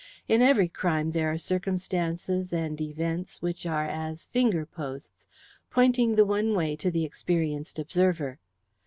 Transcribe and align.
In 0.27 0.41
every 0.41 0.67
crime 0.67 1.11
there 1.11 1.31
are 1.31 1.37
circumstances 1.37 2.51
and 2.51 2.81
events 2.81 3.39
which 3.39 3.67
are 3.67 3.85
as 3.87 4.25
finger 4.25 4.65
posts, 4.65 5.27
pointing 5.69 6.15
the 6.15 6.25
one 6.25 6.55
way 6.55 6.75
to 6.77 6.89
the 6.89 7.05
experienced 7.05 7.77
observer. 7.77 8.39